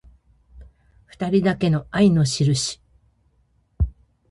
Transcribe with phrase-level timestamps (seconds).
[1.05, 2.81] ふたりだけの愛のしるし